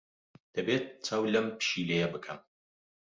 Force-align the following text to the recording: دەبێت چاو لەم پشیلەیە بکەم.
دەبێت 0.55 0.85
چاو 1.05 1.23
لەم 1.33 1.47
پشیلەیە 1.59 2.07
بکەم. 2.13 2.39